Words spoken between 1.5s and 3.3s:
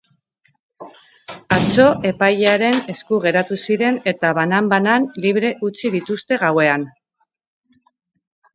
Atzo epailearen esku